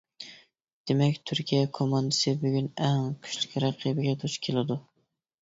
دېمەك 0.91 1.19
تۈركىيە 1.31 1.67
كوماندىسى 1.79 2.33
بۈگۈن 2.45 2.71
ئەڭ 2.87 3.05
كۈچلۈك 3.29 3.55
رەقىبىگە 3.67 4.17
دۇچ 4.27 4.41
كېلىدۇ! 4.49 4.81